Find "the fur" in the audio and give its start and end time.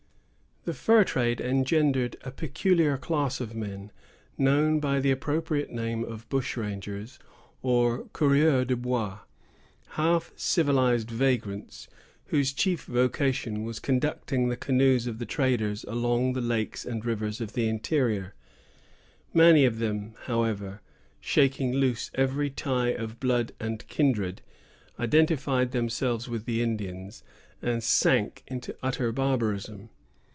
0.63-1.03